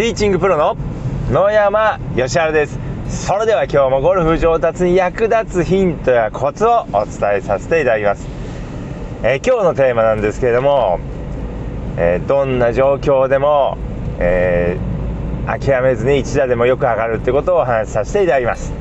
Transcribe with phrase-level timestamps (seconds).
[0.00, 0.78] ティーチングプロの
[1.30, 2.78] 野山義晴です。
[3.26, 8.26] それでは今日もゴルフ上達に役立つヒントやコツをお伝えさせていただきます、
[9.22, 11.00] えー、今日のテーマなんですけれども、
[11.98, 13.76] えー、どんな状況でも、
[14.18, 18.72] えー、諦めずに一打でもよく上がるってことをお話しさせていただきます、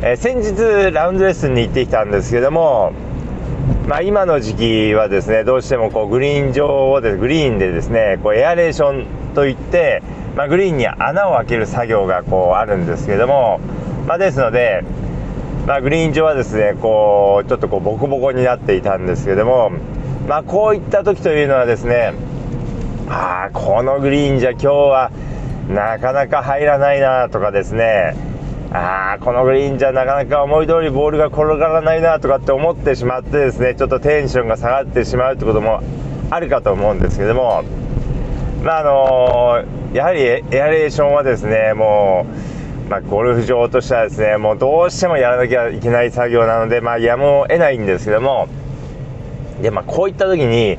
[0.00, 2.94] え先日ラウンドレッスンに行ってきたんですけども
[3.86, 10.02] まあ、今の時期はですねどうしてもこうグリーン上をでグリーンでですねこうエアレーションといって、
[10.36, 13.60] まあ、グリーンに穴を開ける作業がこうあるんですけども、
[14.06, 14.84] まあ、ですので、
[15.66, 19.70] まあ、グリーン上はですねこうちょっとこうボコボコになっていたんですけども、
[20.28, 22.14] まあ、こういった時というのはですね
[23.08, 25.10] ああこのグリーンじゃ今日は
[25.68, 28.16] なかなか入らないなとかですね
[28.72, 35.80] ああこのグリーンじゃなかなか思い通りボールが転がらないなとかって思ってしまってですねちょっとテンションが下がってしまうってことも
[36.30, 37.62] あるかと思うんですけども
[38.64, 42.26] まああの、やはりエアレーションはですねも
[42.86, 48.48] う、まあ、ゴルフ場としてはですねもうどうしてもやらなきゃいけない作業なのでまあやむを得ないんですけども
[49.60, 50.78] でまあこういった時に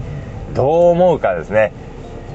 [0.56, 1.72] どう思うかですね。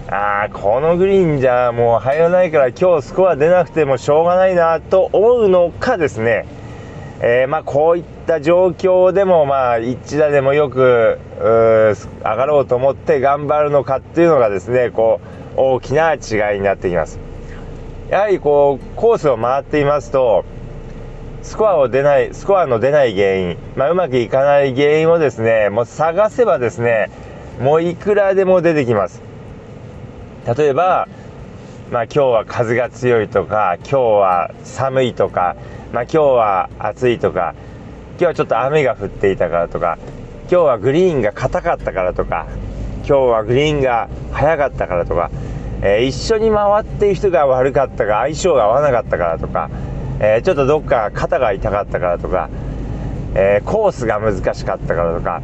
[0.09, 6.47] ああこのグリーンじゃもう入らないから今日スコア出なくてもしょうがないなと思うのかですね、
[7.21, 17.19] えー、まあ、こういった状況でもまあ一打でもよく上がろうと思って頑張るのかっていうのがですねこう大きな違いになってきます。
[18.11, 20.45] やはりこうコースを回っていますと
[21.43, 27.09] スコアを出ないスコアの出ない原因、まあ、うまくいかない原因をですねもう探せばですね
[27.61, 29.23] もういくらでも出てきます。
[30.56, 31.06] 例えば、
[31.91, 35.55] まあ、今日は風が強いとか今日は寒いとか、
[35.93, 37.55] まあ、今日は暑いとか
[38.12, 39.98] 今日はちょっと雨が降っていたからとか
[40.51, 42.47] 今日はグリーンが硬かったからとか
[43.11, 45.33] 今日はグリーンが速かったからとか、
[45.83, 49.69] えー、一緒に回っている人が悪かったか相性が合わなかったからとか、
[50.20, 52.49] えー、ちょっとどっか肩が痛かったからとか、
[53.34, 55.43] えー、コースが難しかったからとか、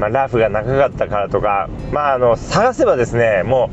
[0.00, 3.70] まあ、ラフが長かったからとか、まあ、あの探せばですねも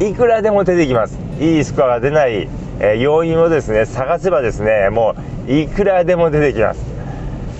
[0.00, 1.20] ういくらでも出てきます。
[1.38, 2.48] いいスコアが出ない、
[2.80, 5.14] え、要因をですね探せばですねも
[5.46, 6.84] ういくらでも出てきます。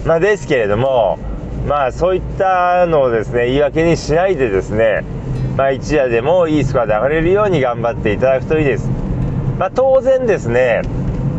[0.05, 1.21] まあ、ですけれども
[1.67, 5.05] まあそういったのをですね言い訳にしないでですね
[5.57, 8.89] まあ一夜でもいいスコアで上がれるように頑張っていただくといいです。
[9.59, 10.83] まあ、当然ですね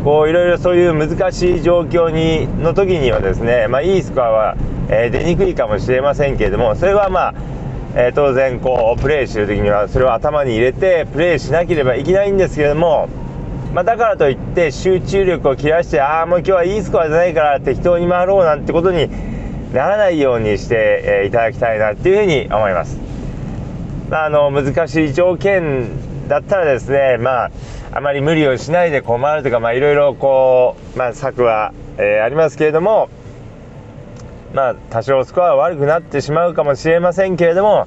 [0.04, 4.56] こういろいろそういう難しい状況にの時にはですねまあいいスコアは、
[4.88, 7.34] え、出にくいかもしれませんけれどもそれはまあ
[7.94, 13.08] えー、当然こうプレーしてる時にはそれを頭に入れてプレーしなければいけないんですけれども、
[13.72, 19.08] まあ、だからといって集中力を切らしてああもう今日はいいスコアじゃないから適当に回ろうなんてことに
[19.72, 22.98] ならないようにして、え、いただきたいなっていうふうに思います。
[24.10, 27.50] まあ、あの難しい条件だったらですねまあ
[27.92, 33.08] あまり無理をしないでこう回るとかまあいろいろこう、まあ、策は、えー、ありますけれども
[34.54, 37.86] まあ多少スコアは悪くなってしまうかもしれませんけれども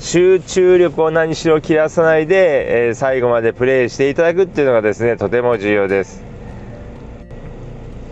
[0.00, 6.22] 集中力を何しろ切らさないで、えー、最後までプレーしていただくっていうのがですねとても重要です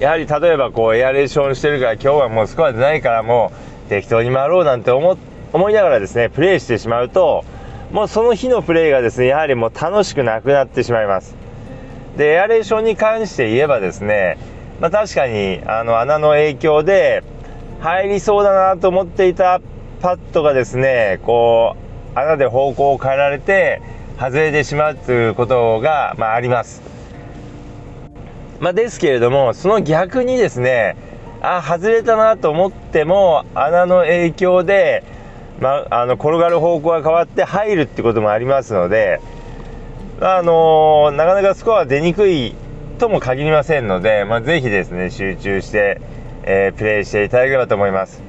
[0.00, 3.52] やはり例えばこうエアレーションしてるから今日はもうスコア出ないからも
[3.86, 5.16] う適当に回ろうなんて思
[5.70, 7.44] いながらですねプレーしてしまうと
[7.92, 11.34] もうその日のプレーがですねやはりもう楽しくなくなってしまいます
[12.16, 14.38] でエアレーションに関して言えばですね
[14.80, 17.22] まあ、確かにあの穴の影響で
[17.80, 19.60] 入りそうだなと思っていた
[20.00, 21.76] パットがですねこ
[22.14, 23.80] う穴で方向を変えられて
[24.18, 26.95] 外れてしまうということが、まあ、あります。
[28.60, 30.96] まあ、ですけれどもその逆にですね
[31.42, 35.04] あ外れたなと思っても穴の影響で、
[35.60, 39.20] まあ、の転がる方向が変わって入るってこともありますので、
[40.20, 42.54] あのー、なかなかスコア出にくい
[42.98, 46.00] とも限りませんので、まあ、ぜひですね集中して
[46.48, 48.22] えー、プレーしていただければと思います、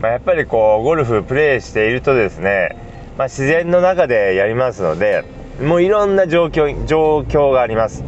[0.00, 2.76] まあ、やっぱりこうゴルフプレーしているとですね、
[3.18, 5.24] まあ、自然の中でやりますので
[5.60, 8.02] もういろんな状況状況があります。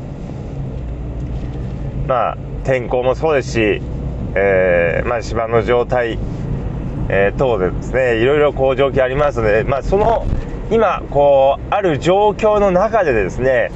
[2.06, 3.82] まあ天候もそうですし、
[4.34, 6.18] えー、まあ、芝の状態、
[7.08, 10.26] えー、等でですねいろいろこう状況ありますので、まあ、その
[10.70, 13.70] 今こうある状況の中でですね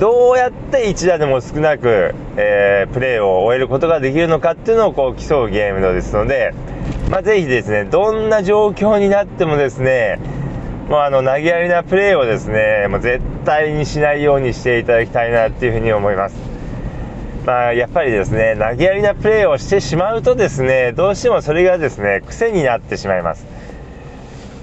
[0.00, 6.54] どうやって1打でも少なく、えー、プレーを終えることができるのかっていうのをこう競うゲームのですので、
[7.10, 10.18] まあ、ぜひですねどんな状況になってもですね
[10.88, 16.51] もうあの投げやりなプレーをですねもう絶対にしないようにしていただきたいなっていうふうに思います。
[17.44, 23.46] まあ、やっぱりですね投げやりなプレーをしてしまうとですねどうしてもそれがですね癖になってしまいます。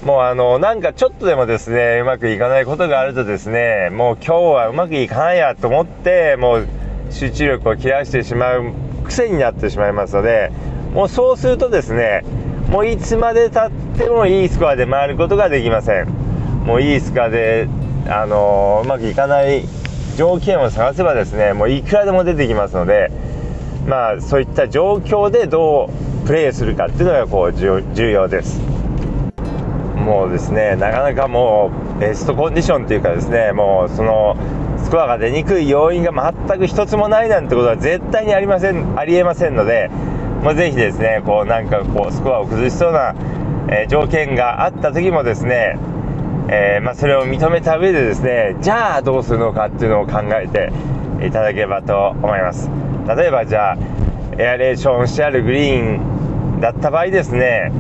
[0.05, 6.67] もうあのなんかちょっとでもですねうまくいかないことがあるとですねもう今日はうまくいかないやと思ってもう
[7.11, 8.71] 集中力を切らしてしまう
[9.03, 10.51] 癖になってしまいますので
[10.93, 12.23] もうそうするとですね
[12.69, 16.07] もういつまでたってもいいスコアで回ることができません
[16.65, 17.67] もういいスコアで
[18.07, 19.65] あのうまくいかない
[20.19, 23.09] 条件を探せばですねもういくらでも出てきますので
[23.87, 25.89] まあそういった状況でど
[26.23, 28.59] うプレーするかっていうのがこう重要です。
[29.95, 34.35] もうですねなかなかもうベストコンディションというかですねもうその
[34.83, 39.89] スコアが出にくい要因が全く一つもないなんてことは絶対にありませんありえませんので、
[40.43, 43.15] まあ、ぜひですねこうなんかこうスコアを崩しそうな、
[43.69, 45.77] え、条件があった時もですね、
[46.51, 50.71] えー、まあ、それを認めた上でですねじゃあどうするのかっていうのを考えて
[51.25, 52.69] いただければと思います。
[53.15, 53.77] 例えばじゃあ
[54.37, 57.71] エアレーションしてあるグリーンだった場合ですね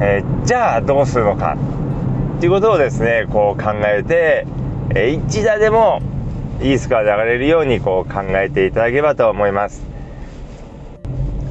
[0.00, 1.56] えー、じゃあどうするのか
[2.36, 4.46] っていうことをですねこう考えて、
[4.90, 6.00] えー、一打でも
[6.62, 9.82] いいスコアで上がれるようにこう考えていただければと思います。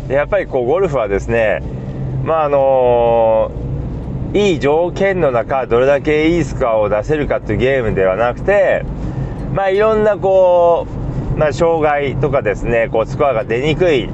[0.08, 1.62] でやっぱりこうゴルフはですね
[2.24, 3.67] まああのー、
[4.34, 8.86] いい条件の中どれだけいいスコアを出せるかっていうゲームではなくて
[9.54, 10.88] まあいろんなこ
[11.36, 14.10] う、まあ、障害とかですねこうスコアが出にくい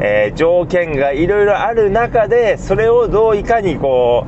[0.00, 4.26] えー、条件がいろいろある中でそれをどういかにこ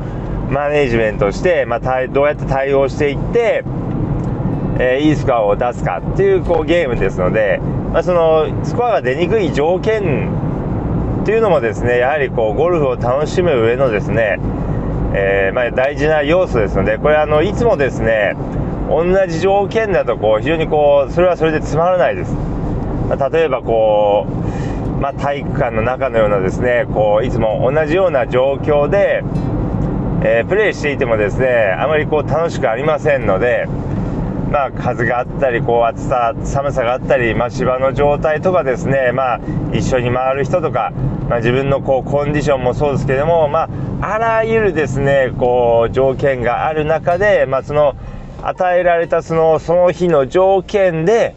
[0.48, 3.64] うマネジメントして、まあ、どうやって対応していって、
[4.78, 7.58] えー、いいスコアを出すかっていうこうゲームですので、
[7.92, 10.30] まあ、そのスコアが出にくい条件
[11.22, 14.38] っていうのもですねやはりこうゴルフを楽しむ上のですね、
[15.18, 18.36] えー、まあ、大事な要素ですのでこれあのいつもですね
[18.90, 22.32] 同じ条件だとこう非常にこうそれはそれでつまらないです。
[23.08, 24.66] まあ、例えばこう
[25.00, 29.22] まあ、体育館の中のようなですねこういつも同じような状況で、
[30.24, 33.66] えー、プレーしていてもですねあまりこう楽しくありませんので、
[34.50, 39.40] まあ、風があったりこう暑さ寒さがあったり、まあ、芝の状態とかですね、まあ、
[39.74, 40.92] 一緒に回る人とか、
[41.28, 43.68] まあ、自分のこうコンディションもそうですけども、まあ、
[44.00, 47.94] あらゆるですねこう条件がある中で、まあ、その
[48.42, 51.34] 与えられたそのその日の条件で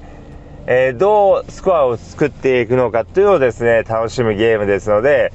[0.72, 5.34] えー、どうスコアを作っていくのかというのをですね楽しむゲームですので、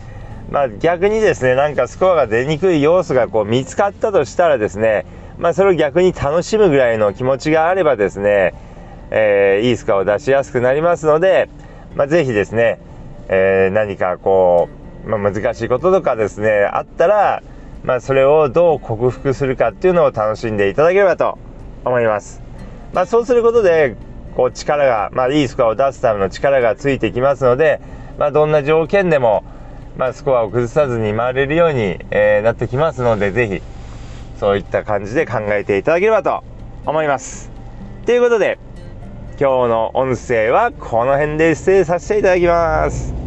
[0.48, 5.04] まあ、逆にですねなんかスコアが出にくい要素がこう見つかったとしたらですね、
[5.36, 8.54] まあ、それを逆に楽しむぐらいの気持ちがあればですね、
[9.10, 11.48] えー、いいスコアを出しやすくなりますので、
[11.96, 12.78] まあ、ぜひですね、
[13.28, 17.42] えー、何かこう、まあ、難しいこととかですねあったら、
[17.82, 21.38] まあ、それをどう克服するかっていうのを楽しんでいただければと
[21.84, 22.42] 思います。
[22.92, 23.96] まあ、そうすることで
[24.36, 27.80] こう力が、まあ、いいスコアを出すための力がついてきますので、
[28.18, 29.44] まあ、どんな条件でも、
[29.96, 33.62] まあ、スコアを崩さずに回れるように、えー、なってきますのでぜひ
[34.38, 36.42] そういった感じで考えていただければと
[36.86, 37.50] 思います。
[38.06, 38.58] ということで
[39.40, 43.23] 今日の音声はこの辺で失礼させていただきます。